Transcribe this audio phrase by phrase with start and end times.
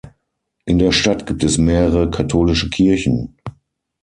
[0.65, 3.37] In der Stadt gibt es mehrere katholische Kirchen.